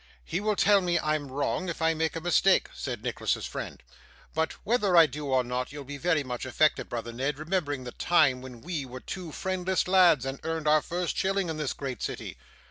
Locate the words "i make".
1.79-2.15